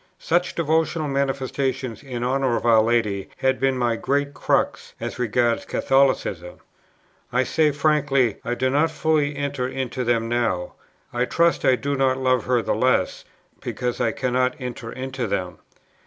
[0.17, 5.63] Such devotional manifestations in honour of our Lady had been my great crux as regards
[5.65, 6.57] Catholicism;
[7.31, 10.73] I say frankly, I do not fully enter into them now;
[11.13, 13.25] I trust I do not love her the less,
[13.59, 15.59] because I cannot enter into them.